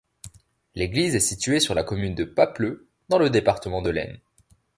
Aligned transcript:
L'église 0.73 1.13
est 1.13 1.19
située 1.19 1.59
sur 1.59 1.75
la 1.75 1.83
commune 1.83 2.15
de 2.15 2.23
Papleux, 2.23 2.89
dans 3.09 3.19
le 3.19 3.29
département 3.29 3.83
de 3.83 3.91
l'Aisne. 3.91 4.17